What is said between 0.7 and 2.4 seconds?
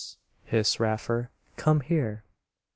Raffer. "Come here!"